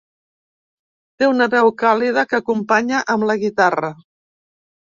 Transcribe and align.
Té 1.21 1.27
una 1.33 1.47
veu 1.55 1.69
càlida 1.83 2.25
que 2.31 2.39
acompanya 2.39 3.05
amb 3.17 3.29
la 3.33 3.37
guitarra. 3.47 3.93